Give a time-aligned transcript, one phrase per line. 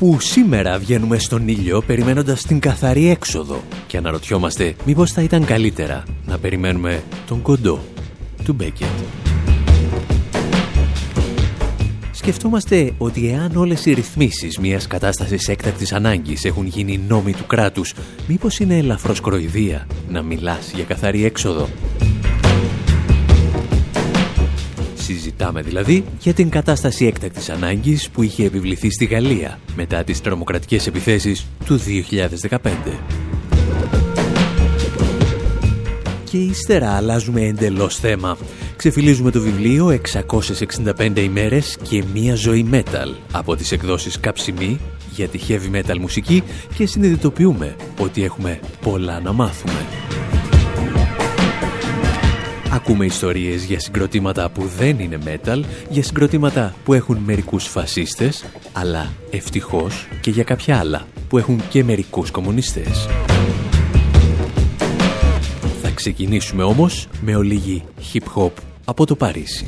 [0.00, 6.04] Όπου σήμερα βγαίνουμε στον ήλιο περιμένοντας την καθαρή έξοδο και αναρωτιόμαστε μήπως θα ήταν καλύτερα
[6.26, 7.80] να περιμένουμε τον κοντό
[8.44, 8.88] του Μπέκετ.
[12.12, 17.94] Σκεφτόμαστε ότι εάν όλες οι ρυθμίσεις μιας κατάστασης έκτακτης ανάγκης έχουν γίνει νόμοι του κράτους,
[18.28, 21.68] μήπως είναι ελαφρώς κοροϊδία να μιλάς για καθαρή έξοδο;
[25.08, 30.86] Συζητάμε δηλαδή για την κατάσταση έκτακτης ανάγκης που είχε επιβληθεί στη Γαλλία μετά τις τρομοκρατικές
[30.86, 31.80] επιθέσεις του
[32.50, 32.58] 2015.
[36.24, 38.38] Και ύστερα αλλάζουμε εντελώς θέμα.
[38.76, 40.00] Ξεφυλίζουμε το βιβλίο
[40.96, 44.78] 665 ημέρες και μία ζωή metal από τις εκδόσεις Καψιμή
[45.14, 46.42] για τη heavy metal μουσική
[46.76, 49.86] και συνειδητοποιούμε ότι έχουμε πολλά να μάθουμε.
[52.78, 59.12] Ακούμε ιστορίες για συγκροτήματα που δεν είναι metal, για συγκροτήματα που έχουν μερικούς φασίστες, αλλά
[59.30, 63.08] ευτυχώς και για κάποια άλλα που έχουν και μερικούς κομμουνιστές.
[65.82, 68.52] Θα ξεκινήσουμε όμως με ολίγη hip-hop
[68.84, 69.66] από το Παρίσι.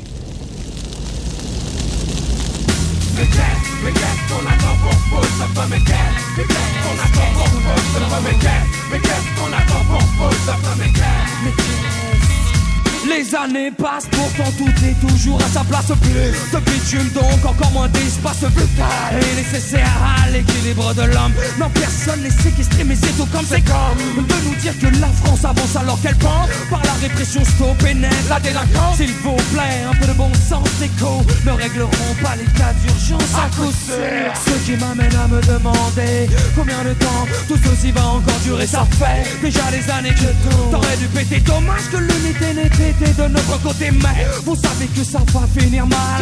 [13.11, 15.91] Les années passent, pourtant tout est toujours à sa place.
[16.01, 21.33] Plus de bitume, donc encore moins d'espace vital et nécessaire à l'équilibre de l'homme.
[21.59, 25.07] Non, personne n'est séquestré, mais c'est tout comme c'est comme de nous dire que la
[25.07, 28.97] France avance alors qu'elle pend par la répression stoppée net la délinquance.
[28.97, 33.35] S'il vous plaît, un peu de bon sens écho ne régleront pas les cas d'urgence
[33.35, 34.31] à coup sûr.
[34.45, 38.67] Ce qui m'amène à me demander combien de temps tout ceci va encore durer.
[38.67, 41.41] Ça fait déjà des années que tout t'aurais dû péter.
[41.41, 46.21] Dommage que l'unité n'était de notre côté, mais vous savez que ça va finir mal.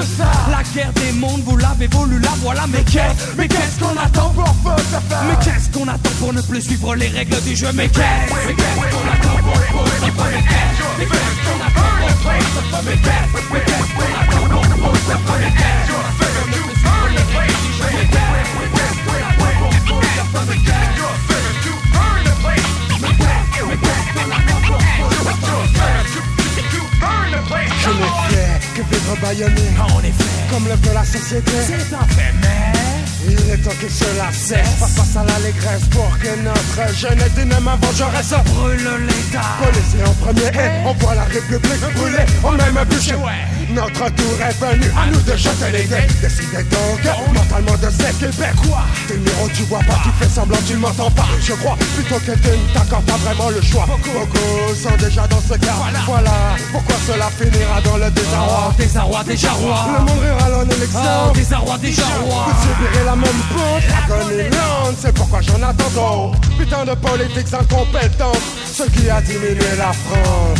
[0.49, 2.65] La guerre des mondes, vous l'avez voulu, la voilà.
[2.67, 4.55] Mais qu'est-ce, mais qu'est-ce qu'on attend pour
[5.27, 8.53] Mais qu'est-ce qu'on attend pour ne plus suivre les règles du jeu Mais qu'est-ce, mais
[8.55, 10.29] qu'est-ce qu'on attend pour Mais qu'est-ce,
[10.99, 14.69] mais qu'est-ce qu'on attend pour Mais qu'est-ce, mais qu'est-ce qu'on attend pour
[27.81, 27.95] Je ne
[28.29, 31.51] fais que vivre baïonné En effet, Comme le veut la société.
[31.65, 34.79] C'est un fait, mais Il est temps que cela cesse.
[34.79, 39.41] Pas face à l'allégresse pour que notre jeunesse d'une vengeresse brûle l'État.
[39.63, 42.25] Policier en premier et on voit la République brûler.
[42.43, 43.15] On même bûcher
[43.69, 46.07] Notre tour est venu à nous de jeter les dés.
[46.21, 50.57] Décidez donc mentalement de s'équiper Quoi T'es le numéro tu vois pas, tu fais semblant
[50.67, 51.27] tu ne m'entends pas.
[51.41, 53.85] Je crois plutôt que tu ne t'accordes pas vraiment le choix.
[53.87, 54.75] Beaucoup.
[54.75, 55.75] Sont déjà dans ce cas.
[56.05, 56.31] Voilà.
[56.71, 58.69] Pourquoi cela finira dans le désarroi.
[58.69, 59.85] Oh, désarroi, déjà Le roi.
[59.99, 62.45] monde rira en élection Oh, désarroi, déjà roi.
[62.47, 66.31] vous subirez la même pente, l'agonie lente, c'est pourquoi j'en attends trop.
[66.57, 68.37] Putain de politiques incompétentes,
[68.73, 70.59] ce qui a diminué la France.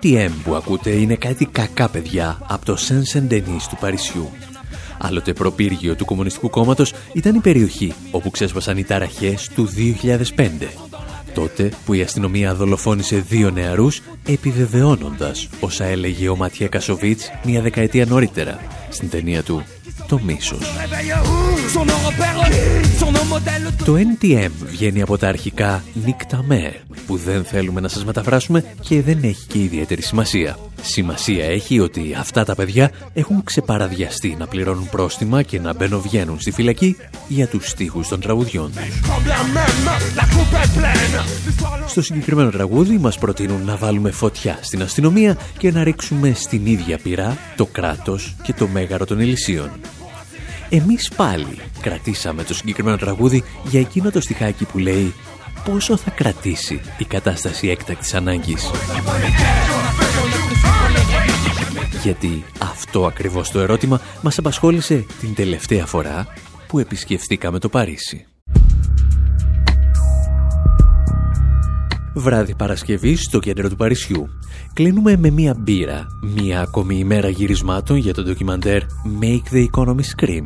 [0.00, 4.30] NTM που ακούτε είναι κάτι κακά παιδιά από το Saint-Saint-Denis του Παρισιού.
[4.98, 9.68] Άλλοτε προπύργιο του Κομμουνιστικού Κόμματος ήταν η περιοχή όπου ξέσπασαν οι ταραχές του
[10.36, 10.48] 2005.
[11.34, 18.06] Τότε που η αστυνομία δολοφόνησε δύο νεαρούς επιβεβαιώνοντας όσα έλεγε ο Ματιέ Κασοβίτς μια δεκαετία
[18.06, 18.58] νωρίτερα
[18.88, 19.64] στην ταινία του
[20.08, 20.66] «Το μίσος».
[21.74, 22.36] Son nom repère,
[23.00, 23.56] son nom modèle.
[23.84, 26.72] Το NTM βγαίνει από τα αρχικά Νικταμέρ,
[27.06, 30.58] που δεν θέλουμε να σας μεταφράσουμε και δεν έχει και ιδιαίτερη σημασία.
[30.82, 36.50] Σημασία έχει ότι αυτά τα παιδιά έχουν ξεπαραδιαστεί να πληρώνουν πρόστιμα και να μπαινοβγαίνουν στη
[36.50, 36.96] φυλακή
[37.28, 38.70] για τους στίχους των τραγουδιών.
[41.86, 46.98] Στο συγκεκριμένο τραγούδι μας προτείνουν να βάλουμε φωτιά στην αστυνομία και να ρίξουμε στην ίδια
[46.98, 49.70] πυρά το κράτος και το μέγαρο των Ελυσίων.
[50.70, 55.14] Εμείς πάλι κρατήσαμε το συγκεκριμένο τραγούδι για εκείνο το στιχάκι που λέει
[55.64, 58.70] πόσο θα κρατήσει η κατάσταση έκτακτης ανάγκης.
[62.02, 66.26] Γιατί αυτό ακριβώς το ερώτημα μας απασχόλησε την τελευταία φορά
[66.66, 68.26] που επισκεφθήκαμε το Παρίσι.
[72.18, 74.28] Βράδυ Παρασκευή στο κέντρο του Παρισιού.
[74.72, 78.82] Κλείνουμε με μία μπύρα, μία ακόμη ημέρα γυρισμάτων για το ντοκιμαντέρ
[79.20, 80.44] Make the Economy Scream.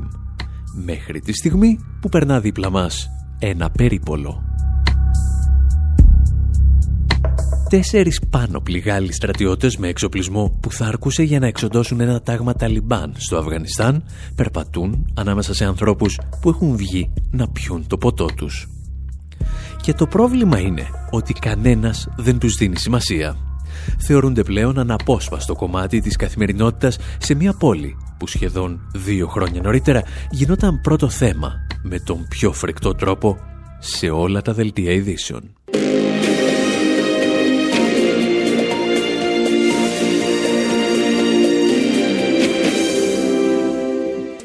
[0.84, 3.08] Μέχρι τη στιγμή που περνά δίπλα μας
[3.38, 4.42] ένα περίπολο.
[7.68, 13.12] Τέσσερις πάνω Γάλλοι στρατιώτες με εξοπλισμό που θα αρκούσε για να εξοντώσουν ένα τάγμα Ταλιμπάν
[13.16, 18.68] στο Αφγανιστάν περπατούν ανάμεσα σε ανθρώπους που έχουν βγει να πιούν το ποτό τους.
[19.80, 23.36] Και το πρόβλημα είναι ότι κανένας δεν τους δίνει σημασία.
[23.98, 30.80] Θεωρούνται πλέον αναπόσπαστο κομμάτι της καθημερινότητας σε μια πόλη που σχεδόν δύο χρόνια νωρίτερα γινόταν
[30.80, 31.52] πρώτο θέμα
[31.82, 33.38] με τον πιο φρικτό τρόπο
[33.78, 35.42] σε όλα τα δελτία ειδήσεων.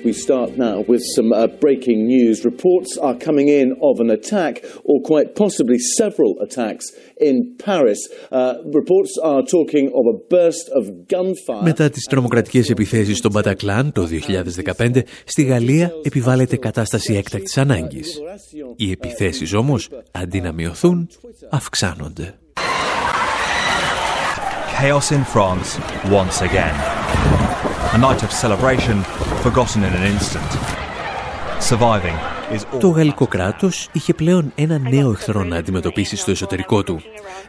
[0.04, 2.36] We start now with some uh, breaking news.
[2.44, 6.84] Reports are coming in of an attack, or quite possibly several attacks,
[7.28, 7.98] in Paris.
[8.32, 11.62] Uh, reports are talking of a burst of gunfire.
[11.62, 18.18] Μετά τις τρομοκρατικές επιθέσεις στον Πατακλάν το 2015, στη Γαλλία επιβάλλεται κατάσταση έκτακτης ανάγκης.
[18.76, 21.08] Οι επιθέσεις όμως, αντί να μειωθούν,
[21.50, 22.34] αυξάνονται.
[24.80, 25.70] Chaos in France
[26.20, 26.76] once again.
[32.79, 37.01] Το γαλλικό κράτος είχε πλέον ένα νέο εχθρό να αντιμετωπίσει στο εσωτερικό του.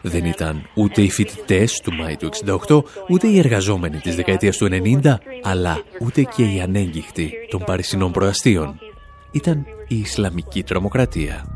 [0.02, 2.28] Δεν ήταν ούτε οι φοιτητές του Μάη του
[2.66, 4.69] 68, ούτε οι εργαζόμενοι της δεκαετίας του
[5.02, 8.78] 90, αλλά ούτε και οι ανέγγιχτοι των παρισινών προαστίων.
[9.31, 11.56] Ήταν η Ισλαμική τρομοκρατία.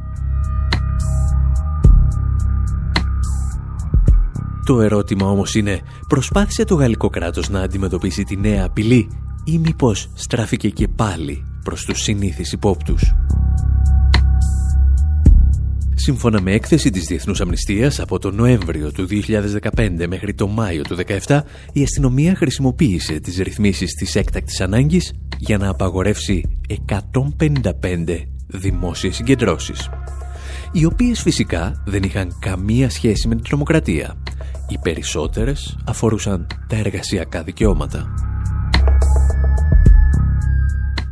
[4.70, 9.08] Το ερώτημα όμως είναι, προσπάθησε το γαλλικό κράτος να αντιμετωπίσει τη νέα απειλή
[9.44, 13.14] ή μήπως στράφηκε και πάλι προς τους συνήθεις υπόπτους;
[15.94, 20.96] Σύμφωνα με έκθεση της Διεθνούς Αμνηστίας, από τον Νοέμβριο του 2015 μέχρι τον Μάιο του
[21.26, 29.88] 2017, η αστυνομία χρησιμοποίησε τις ρυθμίσεις της έκτακτης ανάγκης για να απαγορεύσει 155 δημόσιες συγκεντρώσεις,
[30.72, 34.16] οι οποίες φυσικά δεν είχαν καμία σχέση με την τρομοκρατία.
[34.70, 38.06] Οι περισσότερες αφορούσαν τα εργασιακά δικαιώματα.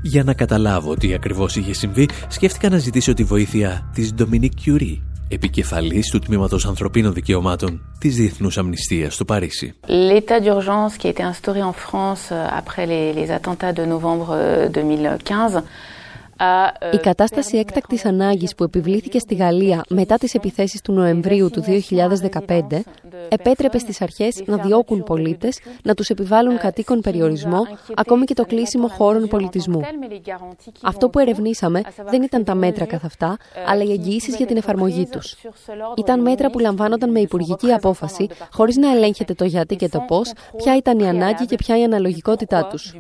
[0.03, 5.03] Για να καταλάβω τι ακριβώς είχε συμβεί, σκέφτηκα να ζητήσω τη βοήθεια της Ντομινίκ Κιουρί,
[5.29, 9.75] επικεφαλής του Τμήματος Ανθρωπίνων Δικαιωμάτων της Διεθνούς Αμνηστίας στο Παρίσι.
[9.87, 14.29] L'état d'urgence qui a été instauré en France euh, après les, les attentats de novembre
[14.71, 15.61] 2015 euh,
[16.93, 21.65] η κατάσταση έκτακτης ανάγκης που επιβλήθηκε στη Γαλλία μετά τις επιθέσεις του Νοεμβρίου του
[22.47, 22.61] 2015
[23.29, 28.89] επέτρεπε στις αρχές να διώκουν πολίτες, να τους επιβάλλουν κατοίκον περιορισμό, ακόμη και το κλείσιμο
[28.89, 29.81] χώρων πολιτισμού.
[30.83, 33.37] Αυτό που ερευνήσαμε δεν ήταν τα μέτρα καθ' αυτά,
[33.67, 35.37] αλλά οι εγγυήσεις για την εφαρμογή τους.
[35.97, 40.33] Ήταν μέτρα που λαμβάνονταν με υπουργική απόφαση, χωρίς να ελέγχεται το γιατί και το πώς,
[40.57, 42.95] ποια ήταν η ανάγκη και ποια η αναλογικότητά τους.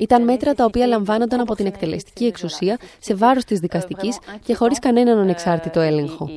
[0.00, 2.59] Ήταν μέτρα τα οποία λαμβάνονταν από την εκτελεστική εξουσία
[2.98, 6.28] σε βάρος της δικαστικής και χωρίς κανέναν ανεξάρτητο έλεγχο.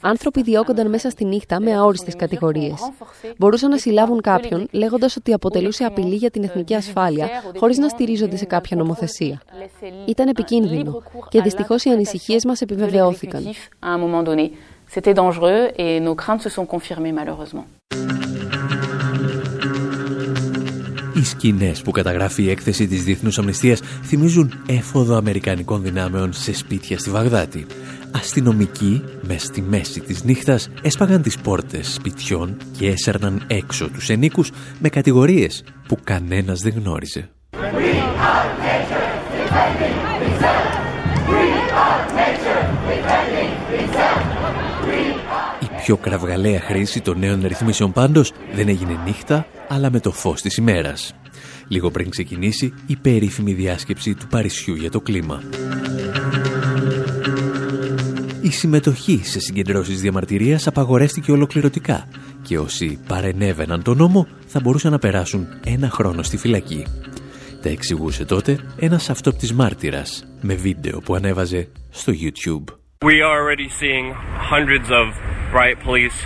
[0.00, 2.90] Άνθρωποι διώκονταν μέσα στη νύχτα με αόριστες κατηγορίες.
[3.38, 8.36] Μπορούσαν να συλλάβουν κάποιον λέγοντας ότι αποτελούσε απειλή για την εθνική ασφάλεια χωρίς να στηρίζονται
[8.36, 9.40] σε κάποια νομοθεσία.
[10.06, 13.44] Ήταν επικίνδυνο και δυστυχώς οι ανησυχίες μας επιβεβαιώθηκαν.
[14.94, 17.66] C'était dangereux et nos craintes se sont confirmées malheureusement.
[21.28, 27.10] Σκηνές που καταγράφει η έκθεση της Διεθνούς Αμνηστίας θυμίζουν έφοδο Αμερικανικών δυνάμεων σε σπίτια στη
[27.10, 27.66] Βαγδάτη.
[28.10, 34.50] Αστυνομικοί, μες στη μέση της νύχτας, έσπαγαν τις πόρτες σπιτιών και έσερναν έξω τους ενίκους
[34.78, 37.28] με κατηγορίες που κανένας δεν γνώριζε.
[39.92, 39.95] Η
[45.86, 50.56] πιο κραυγαλαία χρήση των νέων ρυθμίσεων πάντως δεν έγινε νύχτα, αλλά με το φως της
[50.56, 51.14] ημέρας.
[51.68, 55.42] Λίγο πριν ξεκινήσει η περίφημη διάσκεψη του Παρισιού για το κλίμα.
[58.40, 62.08] Η συμμετοχή σε συγκεντρώσεις διαμαρτυρίας απαγορεύτηκε ολοκληρωτικά
[62.42, 66.86] και όσοι παρενέβαιναν τον νόμο θα μπορούσαν να περάσουν ένα χρόνο στη φυλακή.
[67.62, 72.85] Τα εξηγούσε τότε ένας αυτόπτης μάρτυρας με βίντεο που ανέβαζε στο YouTube.
[73.10, 74.06] We are already seeing
[74.52, 75.06] hundreds of
[75.52, 76.18] riot police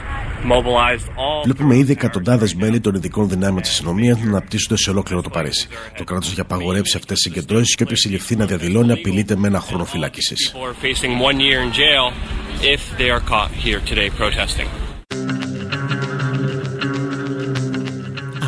[1.44, 5.68] Βλέπουμε ήδη εκατοντάδες μέλη των ειδικών δυνάμεων της αστυνομίας να αναπτύσσονται σε ολόκληρο το Παρίσι.
[5.96, 9.60] Το κράτος έχει απαγορεύσει αυτές τις συγκεντρώσεις και όποιος συλληφθεί να διαδηλώνει απειλείται με ένα
[9.60, 10.54] χρόνο φυλάκισης.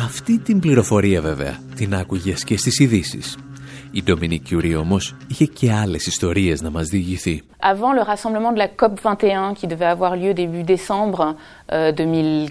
[0.05, 3.37] Αυτή την πληροφορία βέβαια την άκουγες και στις ειδήσεις.
[3.92, 7.42] Η Ντομινίκ Κιουρί όμως είχε και άλλες ιστορίες να μας διηγηθεί.
[7.60, 11.34] Avant le rassemblement de la COP21 qui devait avoir lieu début décembre
[11.68, 12.50] 2015,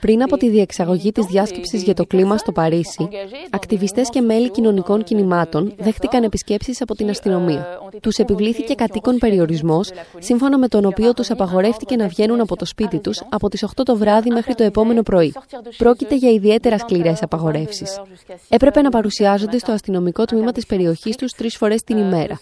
[0.00, 3.08] πριν από τη διεξαγωγή της διάσκεψης για το κλίμα στο Παρίσι,
[3.50, 7.66] ακτιβιστές και μέλη κοινωνικών κινημάτων δέχτηκαν επισκέψεις από την αστυνομία.
[8.00, 12.98] Τους επιβλήθηκε κατοίκον περιορισμός, σύμφωνα με τον οποίο τους απαγορεύτηκε να βγαίνουν από το σπίτι
[12.98, 15.32] τους από τις 8 το βράδυ μέχρι το επόμενο πρωί.
[15.76, 18.00] Πρόκειται για ιδιαίτερα σκληρές απαγορεύσεις.
[18.48, 22.40] Έπρεπε να παρουσιάζονται στο αστυνομικό τμήμα της περιοχής τους τρεις φορές την ημέρα.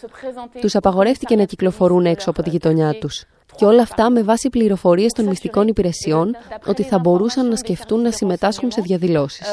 [0.61, 3.25] Τους απαγορεύτηκε να κυκλοφορούν έξω από τη γειτονιά τους.
[3.57, 6.37] Και όλα αυτά με βάση πληροφορίες των μυστικών υπηρεσιών
[6.67, 9.47] ότι θα μπορούσαν να σκεφτούν να συμμετάσχουν σε διαδηλώσεις.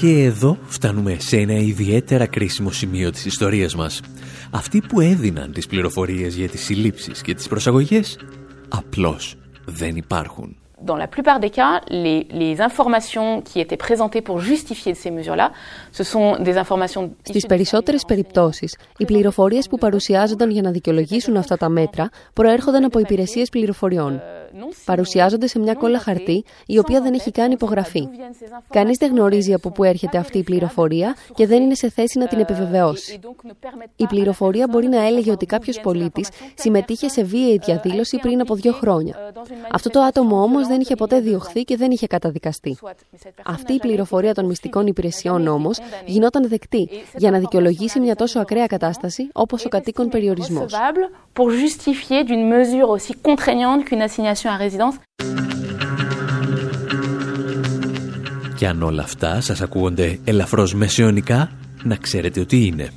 [0.00, 4.00] Και εδώ φτάνουμε σε ένα ιδιαίτερα κρίσιμο σημείο της ιστορίας μας.
[4.50, 8.18] Αυτοί που έδιναν τις πληροφορίες για τις συλλήψεις και τις προσαγωγές
[8.68, 10.56] απλώς δεν υπάρχουν.
[10.82, 15.52] Dans la plupart des cas, les, les, informations qui étaient présentées pour justifier ces mesures-là,
[15.92, 17.10] ce sont des informations...
[17.22, 22.98] Στις περισσότερες περιπτώσεις, οι πληροφορίες που παρουσιάζονταν για να δικαιολογήσουν αυτά τα μέτρα προέρχονταν από
[22.98, 24.20] υπηρεσίες πληροφοριών.
[24.84, 28.08] Παρουσιάζονται σε μια κόλλα χαρτί, η οποία δεν έχει καν υπογραφή.
[28.70, 32.26] Κανείς δεν γνωρίζει από πού έρχεται αυτή η πληροφορία και δεν είναι σε θέση να
[32.26, 33.20] την επιβεβαιώσει.
[33.96, 38.72] Η πληροφορία μπορεί να έλεγε ότι κάποιος πολίτης συμμετείχε σε βίαιη διαδήλωση πριν από δύο
[38.72, 39.32] χρόνια.
[39.72, 42.78] Αυτό το άτομο όμως δεν είχε ποτέ διωχθεί και δεν είχε καταδικαστεί.
[43.44, 48.66] Αυτή η πληροφορία των μυστικών υπηρεσιών όμως γινόταν δεκτή για να δικαιολογήσει μια τόσο ακραία
[48.66, 50.72] κατάσταση όπως ο κατοίκον περιορισμός.
[58.56, 61.50] Και αν όλα αυτά σας ακούγονται ελαφρώς μεσαιωνικά,
[61.82, 62.90] να ξέρετε ότι είναι.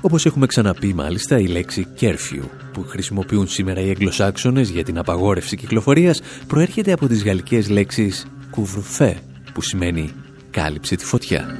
[0.00, 2.42] Όπως έχουμε ξαναπεί μάλιστα η λέξη curfew
[2.72, 9.14] που χρησιμοποιούν σήμερα οι Εγγλοσάξονες για την απαγόρευση κυκλοφορίας προέρχεται από τις γαλλικές λέξεις couvre
[9.52, 10.10] που σημαίνει
[10.50, 11.56] κάλυψε τη φωτιά.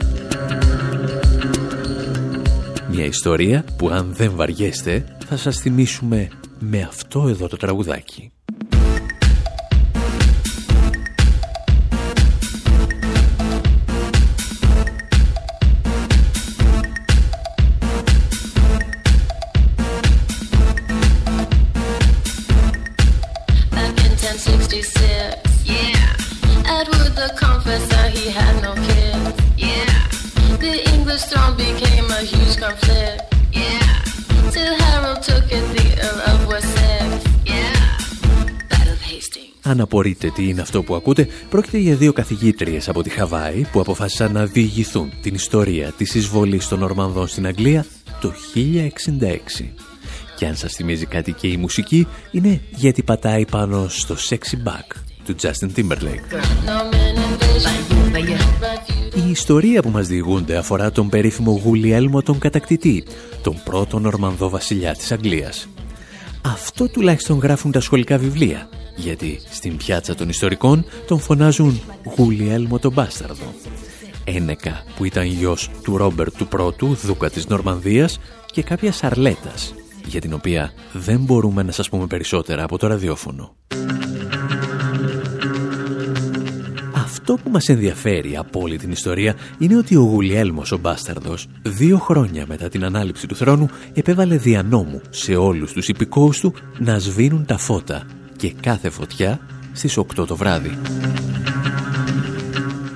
[2.90, 8.32] Μια ιστορία που αν δεν βαριέστε θα σας θυμίσουμε με αυτό εδώ το τραγουδάκι.
[39.80, 43.80] Αν απορείτε τι είναι αυτό που ακούτε, πρόκειται για δύο καθηγήτριες από τη Χαβάη που
[43.80, 47.86] αποφάσισαν να διηγηθούν την ιστορία της εισβολής των Ορμανδών στην Αγγλία
[48.20, 49.74] το 1066.
[50.36, 54.96] Και αν σας θυμίζει κάτι και η μουσική, είναι γιατί πατάει πάνω στο Sexy Back
[55.24, 56.40] του Justin Timberlake.
[59.26, 63.04] Η ιστορία που μας διηγούνται αφορά τον περίφημο Γουλιέλμο τον κατακτητή,
[63.42, 65.68] τον πρώτο Ορμανδό βασιλιά της Αγγλίας.
[66.44, 68.68] Αυτό τουλάχιστον γράφουν τα σχολικά βιβλία
[69.00, 71.80] γιατί στην πιάτσα των ιστορικών τον φωνάζουν
[72.16, 73.54] Γουλιέλμο τον Μπάσταρδο.
[74.24, 79.74] Ένεκα που ήταν γιος του Ρόμπερτ του Πρώτου, δούκα της Νορμανδίας και κάποια Σαρλέτας,
[80.06, 83.54] για την οποία δεν μπορούμε να σας πούμε περισσότερα από το ραδιόφωνο.
[86.94, 91.98] Αυτό που μας ενδιαφέρει από όλη την ιστορία είναι ότι ο Γουλιέλμος ο Μπάσταρδος δύο
[91.98, 96.98] χρόνια μετά την ανάληψη του θρόνου επέβαλε δια νόμου σε όλους τους υπηκόους του να
[96.98, 98.06] σβήνουν τα φώτα
[98.40, 99.40] και κάθε φωτιά
[99.72, 100.78] στις 8 το βράδυ.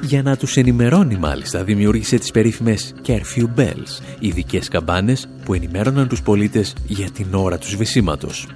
[0.02, 6.22] Για να τους ενημερώνει μάλιστα δημιούργησε τις περίφημες curfew bells, ειδικές καμπάνες που ενημέρωναν τους
[6.22, 8.46] πολίτες για την ώρα του σβησίματος.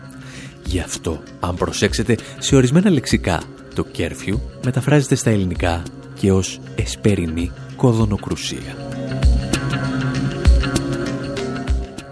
[0.64, 3.42] Γι' αυτό, αν προσέξετε, σε ορισμένα λεξικά
[3.74, 5.82] το curfew μεταφράζεται στα ελληνικά
[6.14, 8.76] και ως εσπερινή κοδονοκρουσία.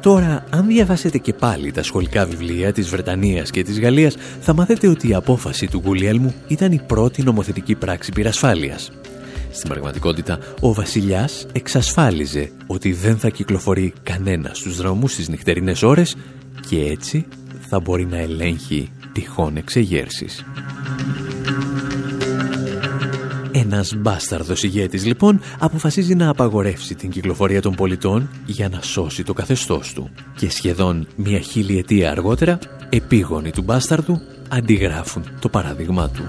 [0.07, 4.89] Τώρα, αν διαβάσετε και πάλι τα σχολικά βιβλία της Βρετανίας και της Γαλλίας, θα μάθετε
[4.89, 8.91] ότι η απόφαση του Γουλιέλμου ήταν η πρώτη νομοθετική πράξη πυρασφάλειας.
[9.51, 16.17] Στην πραγματικότητα, ο βασιλιάς εξασφάλιζε ότι δεν θα κυκλοφορεί κανένας στους δρόμους στις νυχτερινές ώρες
[16.69, 17.27] και έτσι
[17.69, 20.45] θα μπορεί να ελέγχει τυχόν εξεγέρσεις.
[23.59, 29.33] Ένας μπάσταρδος ηγέτης λοιπόν αποφασίζει να απαγορεύσει την κυκλοφορία των πολιτών για να σώσει το
[29.33, 30.11] καθεστώς του.
[30.37, 32.59] Και σχεδόν μια χιλιετία αργότερα,
[32.89, 36.25] επίγονοι του μπάσταρδου αντιγράφουν το παράδειγμά του.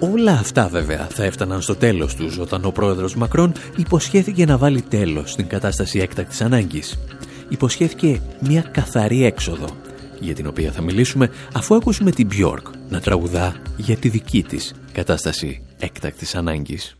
[0.00, 4.82] Όλα αυτά βέβαια θα έφταναν στο τέλος τους όταν ο πρόεδρος Μακρόν υποσχέθηκε να βάλει
[4.82, 6.98] τέλος στην κατάσταση έκτακτης ανάγκης.
[7.50, 9.66] Υποσχέθηκε μια καθαρή έξοδο,
[10.20, 14.74] για την οποία θα μιλήσουμε αφού ακούσουμε την Björk να τραγουδά για τη δική της
[14.92, 16.94] κατάσταση έκτακτης ανάγκης.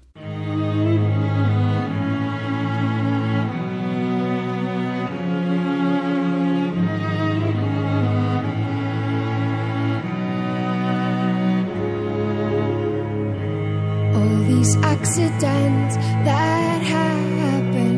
[14.61, 15.95] these accidents
[16.29, 17.97] that happen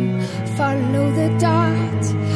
[0.56, 2.31] follow the dot.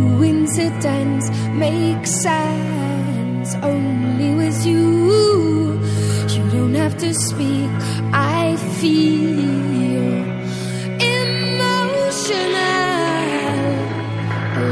[0.00, 5.78] Coincidence makes sense only with you.
[6.34, 7.70] You don't have to speak.
[8.12, 10.24] I feel
[11.12, 12.00] emotional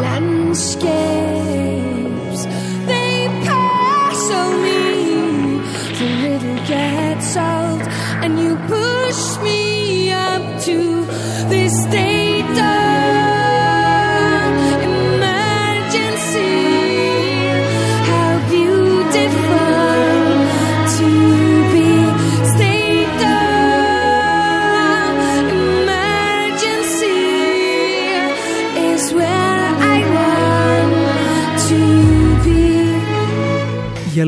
[0.01, 1.08] landscapes.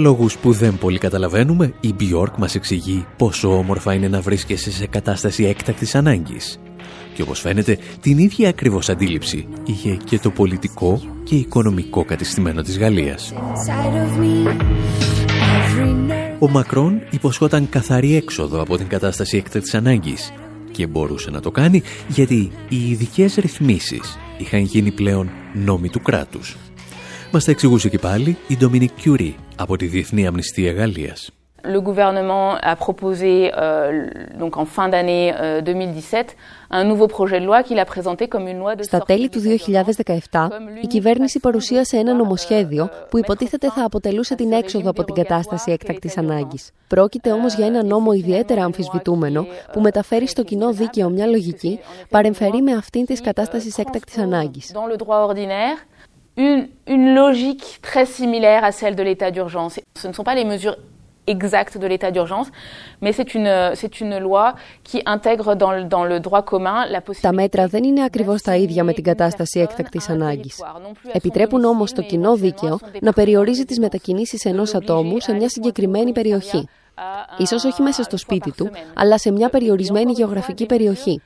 [0.01, 4.87] Λόγους που δεν πολύ καταλαβαίνουμε, η Bjork μας εξηγεί πόσο όμορφα είναι να βρίσκεσαι σε
[4.87, 6.61] κατάσταση έκτακτης ανάγκης.
[7.15, 12.79] Και όπως φαίνεται, την ίδια ακριβώς αντίληψη είχε και το πολιτικό και οικονομικό κατεστημένο της
[12.79, 13.33] Γαλλίας.
[13.35, 14.49] Inside of me,
[15.57, 16.37] every nerve.
[16.39, 20.33] Ο Μακρόν υποσχόταν καθαρή έξοδο από την κατάσταση έκτακτης ανάγκης
[20.71, 26.57] και μπορούσε να το κάνει γιατί οι ειδικές ρυθμίσεις είχαν γίνει πλέον νόμοι του κράτους.
[27.33, 31.31] Μας τα εξηγούσε και πάλι η Ντομινικ Κιουρί από τη Διεθνή Αμνηστία Γαλλίας.
[31.75, 34.09] Le gouvernement a proposé, euh,
[34.43, 36.37] donc en fin d'année euh, 2017,
[36.71, 39.29] un nouveau projet de loi qu'il a présenté comme une loi de Στα sortie τέλη
[39.29, 39.91] du του chômage.
[40.33, 40.49] 2017,
[40.83, 46.19] η κυβέρνηση παρουσίασε ένα νομοσχέδιο που υποτίθεται θα αποτελούσε την έξοδο από την κατάσταση έκτακτης
[46.19, 46.71] ανάγκης.
[46.89, 52.63] Πρόκειται όμως για ένα νόμο ιδιαίτερα αμφισβητούμενο που μεταφέρει στο κοινό δίκαιο μια λογική παρεμφερεί
[52.63, 54.73] με αυτήν της κατάστασης έκτακτης ανάγκης.
[54.75, 55.77] Dans le droit ordinaire,
[56.37, 59.81] une, une logique très similaire à celle de l'état d'urgence.
[59.99, 60.77] Ce ne sont pas les mesures
[61.27, 62.49] exactes de l'état d'urgence,
[63.03, 67.01] mais c'est une, c'est une loi qui intègre dans le, dans le droit commun la
[67.01, 67.21] possibilité...
[67.21, 70.63] Τα μέτρα δεν είναι ακριβώς τα ίδια με την κατάσταση έκτακτης ανάγκης.
[71.13, 76.69] Επιτρέπουν όμως το κοινό δίκαιο να περιορίζει τις μετακινήσεις ενός ατόμου σε μια συγκεκριμένη περιοχή.
[77.39, 81.23] Ίσως όχι μέσα στο σπίτι του, αλλά σε μια περιορισμένη γεωγραφική περιοχή.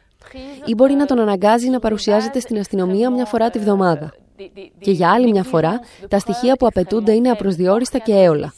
[0.64, 4.12] Ή μπορεί να τον αναγκάζει να παρουσιάζεται στην αστυνομία μια φορά τη βδομάδα.
[4.80, 8.54] Και για άλλη μια φορά, τα στοιχεία που απαιτούνται είναι απροσδιόριστα και έολα.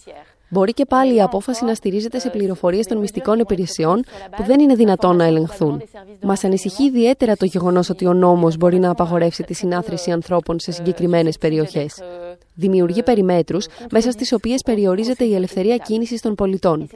[0.49, 4.05] Μπορεί και πάλι η απόφαση να στηρίζεται σε πληροφορίες των μυστικών υπηρεσιών
[4.37, 5.83] που δεν είναι δυνατόν να ελεγχθούν.
[6.21, 10.73] Μας ανησυχεί ιδιαίτερα το γεγονός ότι ο νόμος μπορεί να απαγορεύσει τη συνάθρηση ανθρώπων σε
[10.73, 12.03] συγκεκριμένες περιοχές.
[12.55, 13.59] Δημιουργεί περιμέτρου
[13.91, 16.89] μέσα στις οποίες περιορίζεται η ελευθερία κίνησης των πολιτών.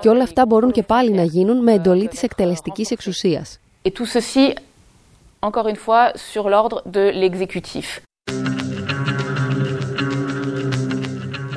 [0.00, 3.58] Και όλα αυτά μπορούν και πάλι να γίνουν με εντολή της εκτελεστικής εξουσίας.
[3.86, 4.54] Et tout ceci,
[5.40, 7.86] encore une fois, sur l'ordre de l'exécutif.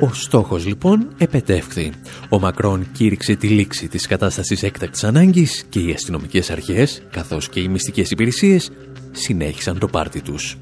[0.00, 1.92] Ο στόχος λοιπόν επετεύχθη.
[2.28, 7.60] Ο Μακρόν κήρυξε τη λήξη της κατάστασης έκτακτης ανάγκης και οι αστυνομικές αρχές, καθώς και
[7.60, 8.70] οι μυστικές υπηρεσίες,
[9.12, 10.56] συνέχισαν το πάρτι τους.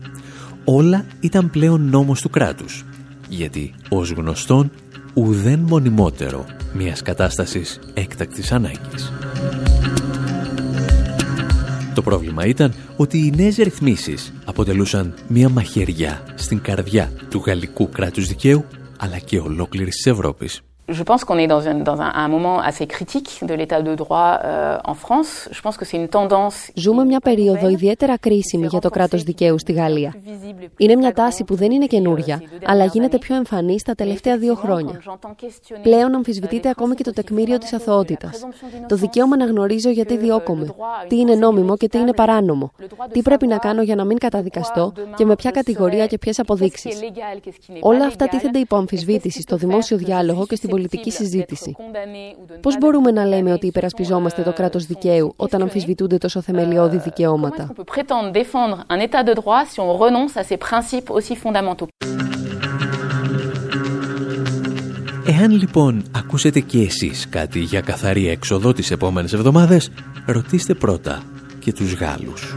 [0.64, 2.84] Όλα ήταν πλέον νόμος του κράτους,
[3.28, 4.70] γιατί ως γνωστόν
[5.14, 9.12] ουδέν μονιμότερο μιας κατάστασης έκτακτης ανάγκης.
[11.96, 18.26] Το πρόβλημα ήταν ότι οι νέες ρυθμίσεις αποτελούσαν μια μαχαιριά στην καρδιά του γαλλικού κράτους
[18.26, 18.64] δικαίου
[18.98, 20.60] αλλά και ολόκληρης της Ευρώπης.
[20.88, 23.94] Je pense qu'on est dans un, dans un, un moment assez critique de l'état de
[23.94, 25.48] droit euh, en France.
[25.50, 26.70] Je pense que c'est une tendance.
[26.74, 30.14] Ζούμε μια περίοδο ιδιαίτερα κρίσιμη για το κράτος δικαίου στη Γαλλία.
[30.76, 35.02] Είναι μια τάση που δεν είναι καινούρια, αλλά γίνεται πιο εμφανής στα τελευταία δύο χρόνια.
[35.82, 38.46] Πλέον αμφισβητείται ακόμη και το τεκμήριο της αθωότητας.
[38.88, 40.74] Το δικαίωμα να γνωρίζω γιατί διώκομαι,
[41.08, 42.72] τι είναι νόμιμο και τι είναι παράνομο,
[43.12, 47.00] τι πρέπει να κάνω για να μην καταδικαστώ και με ποια κατηγορία και ποιες αποδείξεις.
[47.80, 51.76] Όλα αυτά τίθενται υπό αμφισβήτηση στο δημόσιο διάλογο και στην πολιτική συζήτηση.
[52.60, 57.80] Πώς μπορούμε να λέμε ότι υπερασπιζόμαστε το κράτος δικαίου όταν αμφισβητούνται τόσο θεμελιώδη δικαιώματα; On
[57.80, 61.86] peut prétendre défendre un état de droit si on renonce à ces principes aussi fondamentaux;
[65.28, 69.90] Εάν λοιπόν ακούσετε και εσείς κάτι για καθαρή έξοδο τις επόμενες εβδομάδες,
[70.26, 71.22] ρωτήστε πρώτα
[71.58, 72.56] και τους Γάλλους.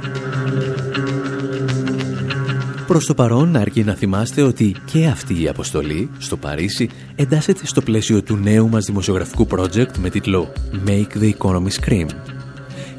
[2.90, 7.82] Προς το παρόν αρκεί να θυμάστε ότι και αυτή η αποστολή στο Παρίσι εντάσσεται στο
[7.82, 10.54] πλαίσιο του νέου μας δημοσιογραφικού project με τίτλο
[10.88, 12.06] Make the Economy Scream.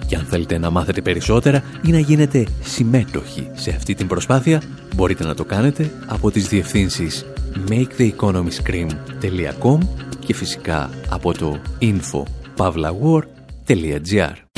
[0.06, 4.62] Και αν θέλετε να μάθετε περισσότερα ή να γίνετε συμμέτοχοι σε αυτή την προσπάθεια,
[4.94, 7.24] μπορείτε να το κάνετε από τις διευθύνσεις
[7.68, 9.78] maketheeconomyscream.com
[10.18, 14.49] και φυσικά από το info.pavlawar.gr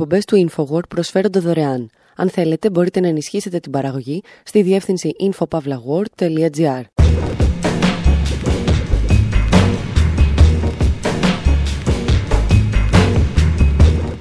[0.00, 1.90] Οι εκπομπές του InfoWord προσφέρονται δωρεάν.
[2.16, 6.82] Αν θέλετε, μπορείτε να ενισχύσετε την παραγωγή στη διεύθυνση infopavlagor.gr.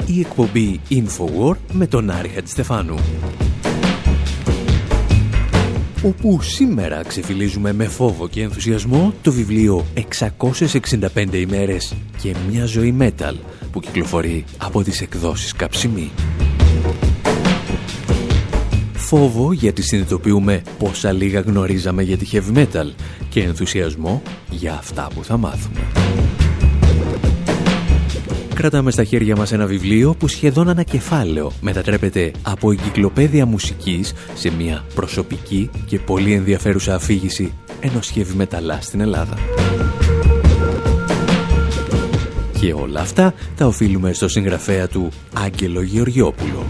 [0.06, 2.96] Η εκπομπή InfoWord με τον Άρη Χατζηστεφάνου
[6.04, 9.86] όπου σήμερα ξεφυλίζουμε με φόβο και ενθουσιασμό το βιβλίο
[11.16, 13.34] 665 ημέρες και μια ζωή metal
[13.72, 16.12] που κυκλοφορεί από τις εκδόσεις Καψιμή.
[18.94, 22.92] Φόβο γιατί συνειδητοποιούμε πόσα λίγα γνωρίζαμε για τη heavy metal
[23.30, 25.80] και ενθουσιασμό για αυτά που θα μάθουμε.
[28.60, 34.86] Κρατάμε στα χέρια μας ένα βιβλίο που σχεδόν ανακεφάλαιο μετατρέπεται από εγκυκλοπαίδεια μουσικής σε μια
[34.96, 39.38] προσωπική και πολύ ενδιαφέρουσα αφήγηση ενός heavy metal στην Ελλάδα.
[42.60, 46.66] Και όλα αυτά τα οφείλουμε στο συγγραφέα του Άγγελο Γεωργιόπουλο.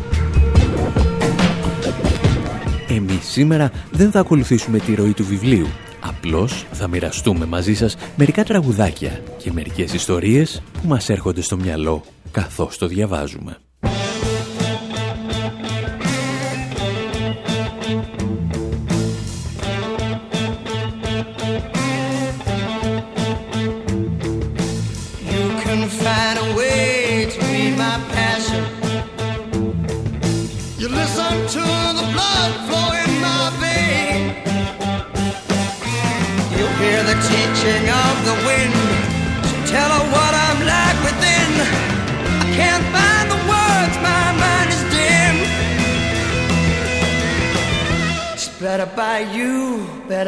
[2.88, 5.68] Εμείς σήμερα δεν θα ακολουθήσουμε τη ροή του βιβλίου.
[6.00, 12.04] Απλώς θα μοιραστούμε μαζί σας μερικά τραγουδάκια και μερικές ιστορίες που μας έρχονται στο μυαλό
[12.32, 13.58] καθώς το διαβάζουμε.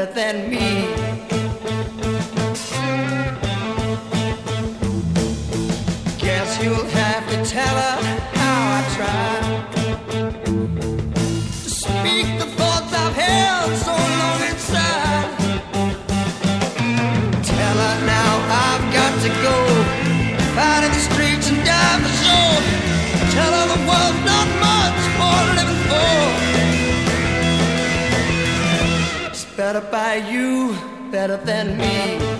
[0.06, 0.88] Better than me.
[6.18, 8.11] Guess you'll have to tell her
[29.92, 30.74] by you,
[31.12, 32.31] better than me.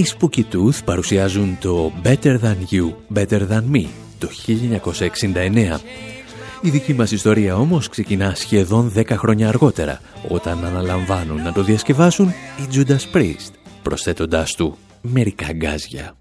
[0.00, 3.86] Οι Spooky Tooth παρουσιάζουν το Better Than You, Better Than Me
[4.18, 5.80] το 1969.
[6.60, 12.28] Η δική μας ιστορία όμως ξεκινά σχεδόν 10 χρόνια αργότερα, όταν αναλαμβάνουν να το διασκευάσουν
[12.28, 16.19] οι Judas Priest, προσθέτοντάς του μερικά γκάζια.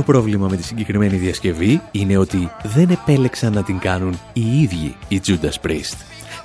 [0.00, 4.96] Το πρόβλημα με τη συγκεκριμένη διασκευή είναι ότι δεν επέλεξαν να την κάνουν οι ίδιοι
[5.08, 5.96] οι Judas Priest.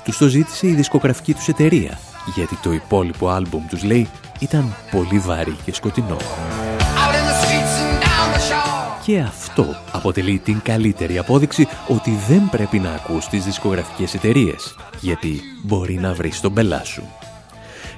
[0.03, 1.99] Τους το ζήτησε η δισκογραφική τους εταιρεία,
[2.35, 4.07] γιατί το υπόλοιπο άλμπουμ τους λέει
[4.39, 6.17] ήταν πολύ βαρύ και σκοτεινό.
[6.17, 9.03] Out in the streets and down the shore.
[9.05, 15.41] Και αυτό αποτελεί την καλύτερη απόδειξη ότι δεν πρέπει να ακούς τις δισκογραφικές εταιρείες, γιατί
[15.63, 17.03] μπορεί να βρεις τον πελά σου.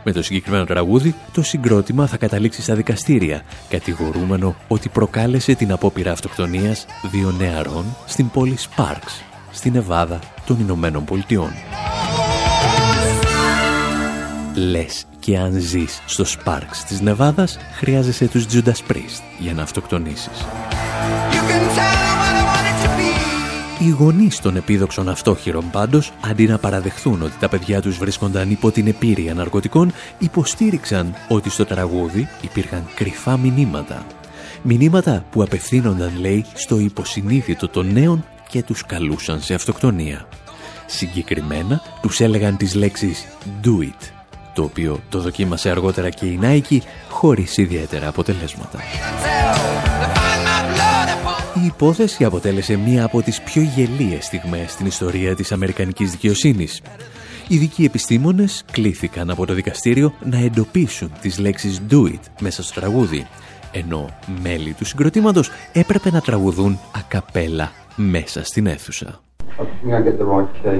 [0.09, 6.11] Με το συγκεκριμένο τραγούδι, το συγκρότημα θα καταλήξει στα δικαστήρια, κατηγορούμενο ότι προκάλεσε την απόπειρα
[6.11, 11.51] αυτοκτονίας δύο νεαρών στην πόλη Sparks, στην Εβάδα των Ηνωμένων Πολιτειών.
[14.55, 20.45] Λες και αν ζεις στο Sparks της Νεβάδας, χρειάζεσαι τους Judas Priest για να αυτοκτονήσεις.
[21.31, 22.06] You can tell
[23.79, 28.71] Οι γονείς των επίδοξων αυτόχειρων πάντως, αντί να παραδεχθούν ότι τα παιδιά τους βρίσκονταν υπό
[28.71, 34.05] την επίρρεια ναρκωτικών, υποστήριξαν ότι στο τραγούδι υπήρχαν κρυφά μηνύματα.
[34.61, 40.27] Μηνύματα που απευθύνονταν, λέει, στο υποσυνείδητο των νέων και τους καλούσαν σε αυτοκτονία.
[40.85, 43.25] Συγκεκριμένα, τους έλεγαν τις λέξεις
[43.63, 44.11] «do it»,
[44.53, 46.77] το οποίο το δοκίμασε αργότερα και η Nike
[47.09, 48.79] χωρίς ιδιαίτερα αποτελέσματα.
[51.63, 56.81] Η υπόθεση αποτέλεσε μία από τις πιο γελίες στιγμές στην ιστορία της Αμερικανικής δικαιοσύνης.
[57.47, 62.79] Οι ειδικοί επιστήμονες κλήθηκαν από το δικαστήριο να εντοπίσουν τις λέξεις «do it» μέσα στο
[62.79, 63.27] τραγούδι,
[63.71, 64.09] ενώ
[64.41, 69.21] μέλη του συγκροτήματος έπρεπε να τραγουδούν ακαπέλα μέσα στην αίθουσα.
[69.59, 70.79] I think I get the right key.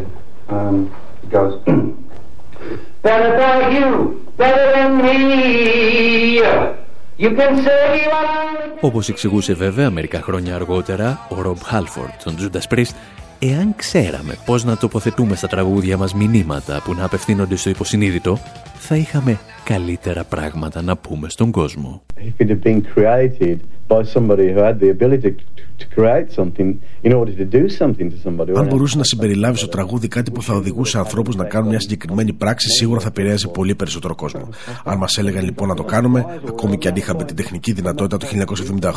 [0.50, 0.90] Um,
[1.24, 1.54] it goes.
[3.08, 3.90] better than you,
[4.38, 6.87] better than me.
[7.20, 12.36] You can say what I Όπως εξηγούσε βέβαια μερικά χρόνια αργότερα ο Ρομπ Χάλφορντ των
[12.40, 12.94] Judas Priest,
[13.40, 18.40] εάν ξέραμε πώς να τοποθετούμε στα τραγούδια μας μηνύματα που να απευθύνονται στο υποσυνείδητο,
[18.80, 22.02] θα είχαμε καλύτερα πράγματα να πούμε στον κόσμο.
[22.18, 25.36] if it had been created by somebody who had the ability to,
[25.82, 26.70] to create something
[27.08, 28.52] in order to do something to somebody.
[28.52, 31.44] or Αν an μπορούσε να act- συμπεριλάβεις στο τραγούδι κάτι που θα οδηγούσε ανθρώπους να
[31.44, 34.50] κάνουν μια συγκεκριμένη πράξη, σίγουρα θα επηρέαζε πολύ περισσότερο κόσμο.
[34.84, 38.28] Αν μας έλεγαν λοιπόν να το κάνουμε, ακόμη και αν είχαμε την τεχνική δυνατότητα το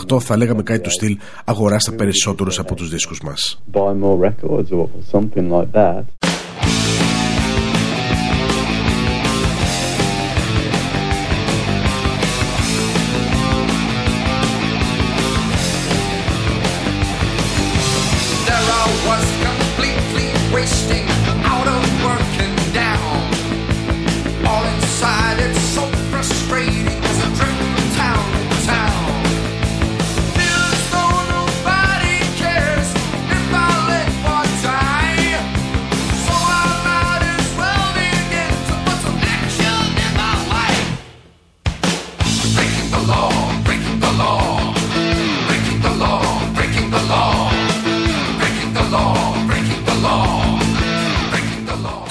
[0.09, 3.63] 1978, θα λέγαμε κάτι του στυλ Αγοράστε περισσότερους από τους δίσκους μας.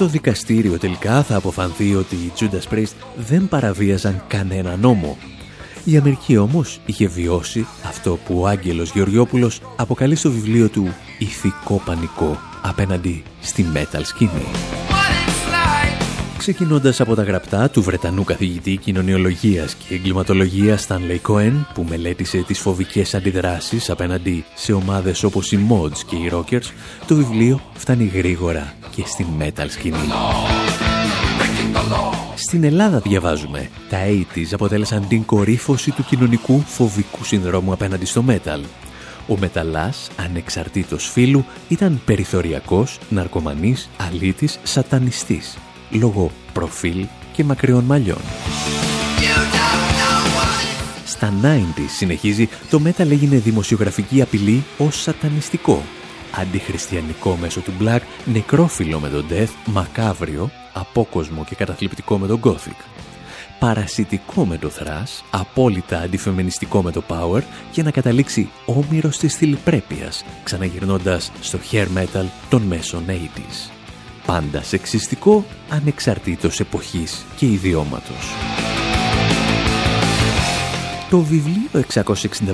[0.09, 5.17] Δικαστήριο τελικά θα αποφανθεί ότι οι Judas Priest δεν παραβίαζαν κανένα νόμο.
[5.83, 11.81] Η Αμερική όμως είχε βιώσει αυτό που ο Άγγελος Γεωργιόπουλος αποκαλεί στο βιβλίο του «Ηθικό
[11.85, 14.45] πανικό» απέναντι στη metal σκηνή.
[16.39, 22.59] Ξεκινώντας από τα γραπτά του Βρετανού καθηγητή κοινωνιολογίας και εγκληματολογίας Stanley Cohen που μελέτησε τις
[22.59, 26.71] φοβικές αντιδράσεις απέναντι σε ομάδες όπως οι Mods και οι Rockers,
[27.07, 29.97] το βιβλίο φτάνει γρήγορα και στην metal σκηνή.
[32.35, 38.59] Στην Ελλάδα διαβάζουμε, τα 80's αποτέλεσαν την κορύφωση του κοινωνικού φοβικού συνδρόμου απέναντι στο metal.
[39.27, 45.57] Ο μεταλλάς, ανεξαρτήτως φίλου, ήταν περιθωριακός, ναρκωμανής, αλήτης, σατανιστής
[45.89, 48.21] λόγω προφίλ και μακριών μαλλιών.
[51.05, 51.57] Στα 90
[51.97, 55.83] συνεχίζει, το metal έγινε δημοσιογραφική απειλή ως σατανιστικό.
[56.31, 62.85] Αντιχριστιανικό μέσω του black, νεκρόφιλο με τον death, μακάβριο, απόκοσμο και καταθλιπτικό με τον gothic.
[63.59, 70.25] Παρασιτικό με το thrash, απόλυτα αντιφεμενιστικό με το power και να καταλήξει όμοιρος της θηλυπρέπειας,
[70.43, 73.78] ξαναγυρνώντας στο hair metal των μέσων 80's
[74.31, 78.33] πάντα σεξιστικό, ανεξαρτήτως εποχής και ιδιώματος.
[81.09, 81.69] Το βιβλίο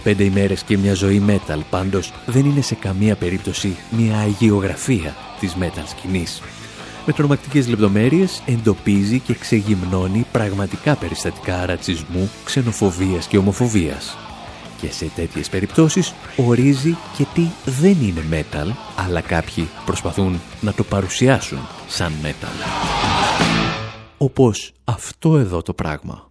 [0.05, 5.55] 665 ημέρες και μια ζωή metal πάντως δεν είναι σε καμία περίπτωση μια αγιογραφία της
[5.59, 6.41] metal σκηνής.
[7.05, 14.17] Με τρομακτικές λεπτομέρειες εντοπίζει και ξεγυμνώνει πραγματικά περιστατικά ρατσισμού, ξενοφοβίας και ομοφοβίας
[14.81, 20.83] και σε τέτοιες περιπτώσεις ορίζει και τι δεν είναι metal, αλλά κάποιοι προσπαθούν να το
[20.83, 22.65] παρουσιάσουν σαν metal.
[24.17, 26.29] Όπως αυτό εδώ το πράγμα.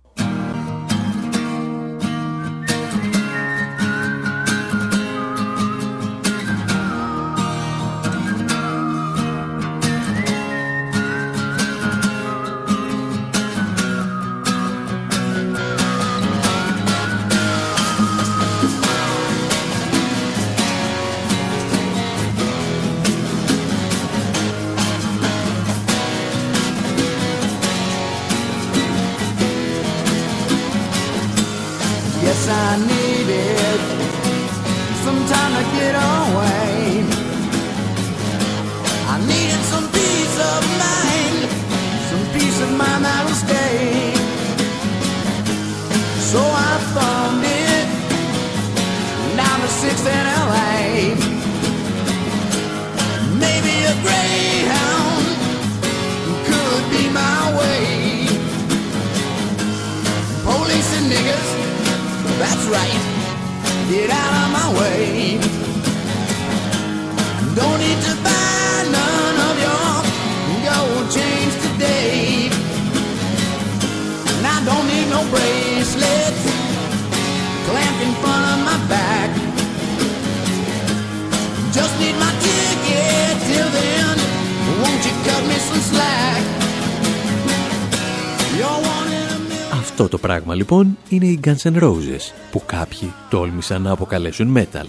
[89.97, 94.87] Αυτό το πράγμα λοιπόν είναι οι Guns N' Roses που κάποιοι τόλμησαν να αποκαλέσουν metal.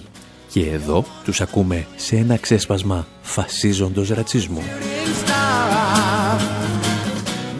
[0.52, 4.62] Και εδώ τους ακούμε σε ένα ξέσπασμα φασίζοντος ρατσισμού.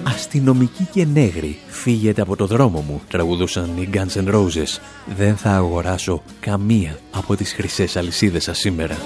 [0.04, 4.80] Αστυνομικοί και νέγροι φύγετε από το δρόμο μου, τραγουδούσαν οι Guns N' Roses.
[5.18, 8.98] Δεν θα αγοράσω καμία από τις χρυσές αλυσίδες σας σήμερα.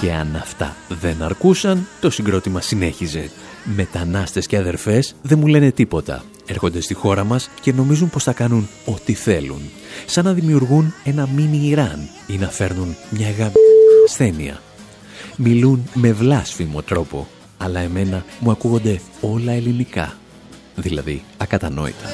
[0.00, 3.30] Και αν αυτά δεν αρκούσαν, το συγκρότημα συνέχιζε.
[3.76, 6.24] Μετανάστες και αδερφές δεν μου λένε τίποτα.
[6.46, 9.60] Έρχονται στη χώρα μας και νομίζουν πως θα κάνουν ό,τι θέλουν.
[10.06, 13.52] Σαν να δημιουργούν ένα μίνι Ιράν ή να φέρνουν μια γαμ...
[14.04, 14.60] ασθένεια.
[15.36, 17.28] Μιλούν με βλάσφημο τρόπο,
[17.58, 20.16] αλλά εμένα μου ακούγονται όλα ελληνικά.
[20.74, 22.06] Δηλαδή ακατανόητα.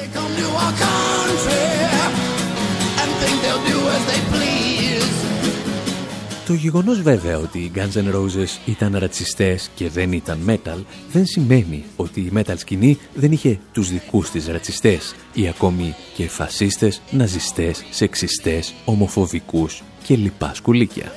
[6.45, 11.25] Το γεγονός βέβαια ότι οι Guns N' Roses ήταν ρατσιστές και δεν ήταν metal δεν
[11.25, 17.01] σημαίνει ότι η metal σκηνή δεν είχε τους δικούς της ρατσιστές ή ακόμη και φασίστες,
[17.11, 21.11] ναζιστές, σεξιστές, ομοφοβικούς και λοιπά σκουλίκια.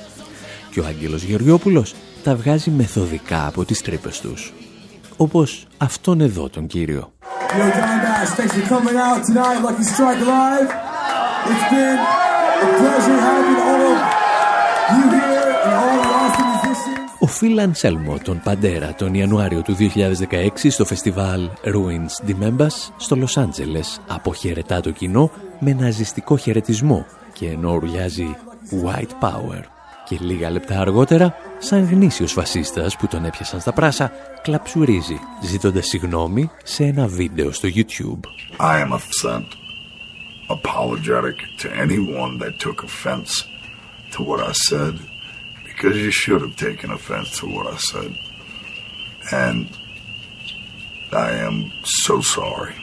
[0.71, 4.53] Και ο Άγγελος Γεωργιόπουλος τα βγάζει μεθοδικά από τις τρύπες τους.
[5.17, 7.11] Όπως αυτόν εδώ τον κύριο.
[17.21, 23.15] Ο Φιλ Ανσέλμο τον Παντέρα τον Ιανουάριο του 2016 στο φεστιβάλ Ruins de Members στο
[23.15, 28.35] Λος Άντζελες αποχαιρετά το κοινό με ναζιστικό χαιρετισμό και ενώ ουρλιάζει
[28.83, 29.61] White Power
[30.05, 34.11] και λίγα λεπτά αργότερα σαν γνήσιος φασίστας που τον έπιασαν στα πράσα,
[34.41, 38.19] κλαψουρίζει, ζητώντας συγγνώμη σε ένα βίντεο στο YouTube.
[38.59, 39.47] I am upset,
[40.49, 43.48] apologetic to anyone that took offense
[44.13, 44.95] to what I said,
[45.69, 48.11] because you should have taken offense to what I said.
[49.45, 49.67] And
[51.27, 51.55] I am
[52.05, 52.75] so sorry.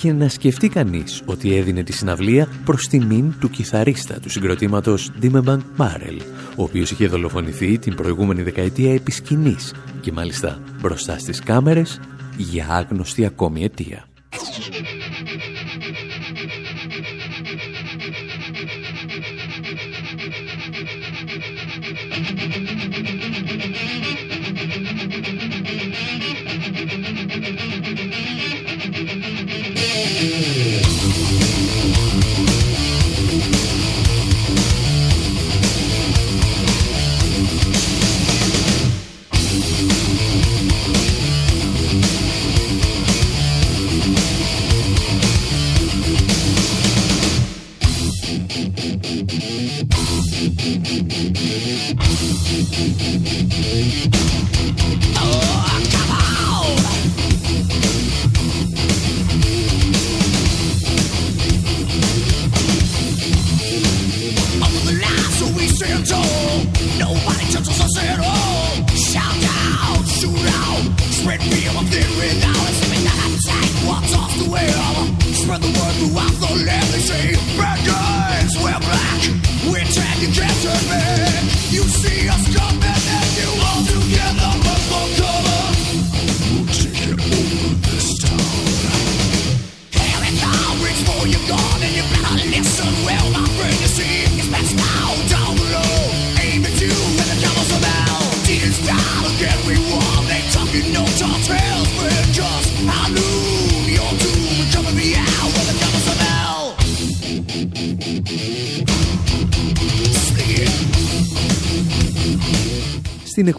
[0.00, 5.58] Και να σκεφτεί κανείς ότι έδινε τη συναυλία προς τιμήν του κιθαρίστα του συγκροτήματος Dimebag
[5.76, 6.20] Barrel,
[6.56, 12.00] ο οποίος είχε δολοφονηθεί την προηγούμενη δεκαετία επί σκηνής και μάλιστα μπροστά στις κάμερες
[12.36, 14.04] για άγνωστη ακόμη αιτία.
[48.30, 48.54] Thank
[54.60, 54.69] you.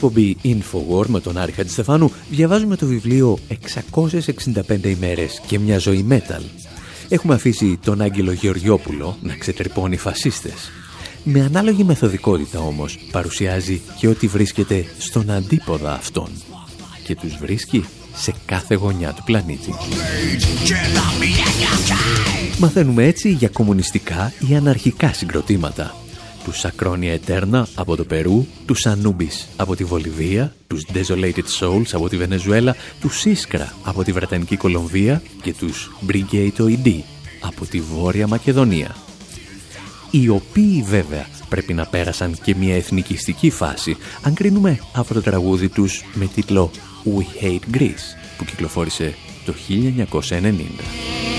[0.07, 3.37] Εκπομπή Infowar με τον Άρη Χατζηστεφάνου διαβάζουμε το βιβλίο
[3.93, 6.41] 665 ημέρες και μια ζωή metal.
[7.09, 10.71] Έχουμε αφήσει τον Άγγελο Γεωργιόπουλο να ξετρυπώνει φασίστες.
[11.23, 16.29] Με ανάλογη μεθοδικότητα όμως παρουσιάζει και ό,τι βρίσκεται στον αντίποδα αυτών.
[17.03, 17.85] Και τους βρίσκει
[18.15, 19.73] σε κάθε γωνιά του πλανήτη.
[22.59, 26.00] Μαθαίνουμε έτσι για κομμουνιστικά ή αναρχικά συγκροτήματα
[26.43, 32.09] τους Σακρόνια Ετέρνα από το Περού, τους Ανούμπις από τη Βολιβία, τους Desolated Souls από
[32.09, 36.99] τη Βενεζουέλα, τους Σίσκρα από τη Βρετανική Κολομβία και τους Brigade
[37.41, 38.95] από τη Βόρεια Μακεδονία.
[40.11, 45.69] Οι οποίοι βέβαια πρέπει να πέρασαν και μια εθνικιστική φάση, αν κρίνουμε από το τραγούδι
[45.69, 46.71] τους με τίτλο
[47.05, 49.13] We Hate Greece, που κυκλοφόρησε
[49.45, 51.30] το 1990.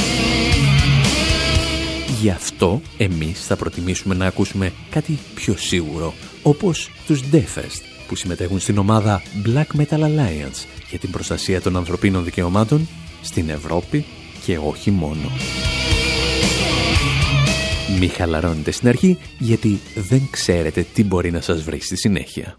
[2.22, 8.60] Γι' αυτό εμείς θα προτιμήσουμε να ακούσουμε κάτι πιο σίγουρο, όπως τους Defest, που συμμετέχουν
[8.60, 12.88] στην ομάδα Black Metal Alliance για την προστασία των ανθρωπίνων δικαιωμάτων
[13.22, 14.04] στην Ευρώπη
[14.44, 15.30] και όχι μόνο.
[17.98, 22.58] Μη χαλαρώνετε στην αρχή, γιατί δεν ξέρετε τι μπορεί να σας βρει στη συνέχεια.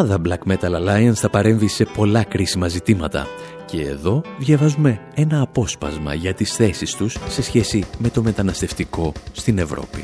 [0.00, 3.26] Ομάδα Black Metal Alliance θα παρέμβει σε πολλά κρίσιμα ζητήματα
[3.66, 9.58] και εδώ διαβάζουμε ένα απόσπασμα για τις θέσεις τους σε σχέση με το μεταναστευτικό στην
[9.58, 10.00] Ευρώπη.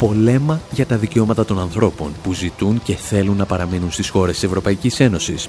[0.00, 4.42] Πολέμα για τα δικαιώματα των ανθρώπων που ζητούν και θέλουν να παραμείνουν στις χώρες της
[4.42, 5.48] Ευρωπαϊκής Ένωσης.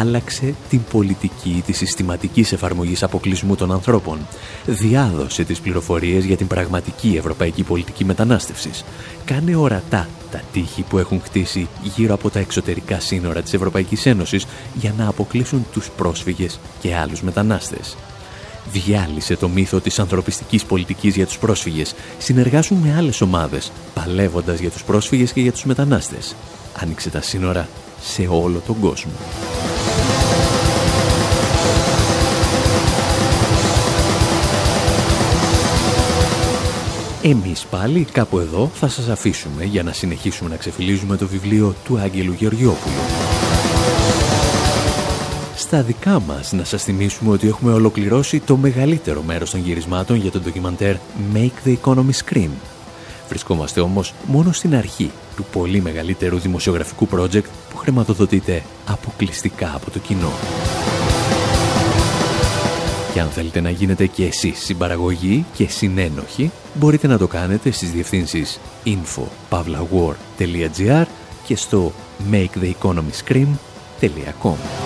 [0.00, 4.18] Άλλαξε την πολιτική της συστηματικής εφαρμογής αποκλεισμού των ανθρώπων.
[4.66, 8.84] Διάδωσε τις πληροφορίες για την πραγματική ευρωπαϊκή πολιτική μετανάστευσης.
[9.24, 14.46] Κάνε ορατά τα τείχη που έχουν χτίσει γύρω από τα εξωτερικά σύνορα της Ευρωπαϊκής Ένωσης
[14.74, 17.96] για να αποκλείσουν τους πρόσφυγες και άλλους μετανάστες
[18.72, 24.70] διάλυσε το μύθο της ανθρωπιστικής πολιτικής για τους πρόσφυγες, συνεργάσουν με άλλες ομάδες, παλεύοντας για
[24.70, 26.34] τους πρόσφυγες και για τους μετανάστες.
[26.82, 27.68] Άνοιξε τα σύνορα
[28.00, 29.12] σε όλο τον κόσμο.
[37.22, 41.98] Εμείς πάλι κάπου εδώ θα σας αφήσουμε για να συνεχίσουμε να ξεφυλίζουμε το βιβλίο του
[41.98, 43.33] Άγγελου Γεωργιόπουλου
[45.64, 50.30] στα δικά μας να σας θυμίσουμε ότι έχουμε ολοκληρώσει το μεγαλύτερο μέρος των γυρισμάτων για
[50.30, 50.96] το ντοκιμαντέρ
[51.34, 52.48] Make the Economy Scream.
[53.28, 59.98] Βρισκόμαστε όμως μόνο στην αρχή του πολύ μεγαλύτερου δημοσιογραφικού project που χρηματοδοτείται αποκλειστικά από το
[59.98, 60.32] κοινό.
[63.12, 67.90] Και αν θέλετε να γίνετε και εσείς συμπαραγωγή και συνένοχοι, μπορείτε να το κάνετε στις
[67.90, 71.04] διευθύνσεις info.pavlawar.gr
[71.46, 71.92] και στο
[72.30, 74.83] maketheeconomyscream.com.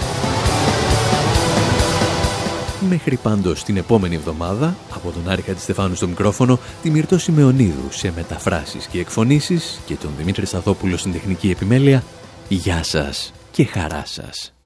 [2.80, 8.12] Μέχρι πάντως την επόμενη εβδομάδα, από τον Άρη Στεφάνου στο μικρόφωνο, τη Μυρτώ Σιμεωνίδου σε
[8.16, 12.02] μεταφράσεις και εκφωνήσεις και τον Δημήτρη Σταθόπουλο στην τεχνική επιμέλεια,
[12.48, 14.57] γεια σας και χαρά σας.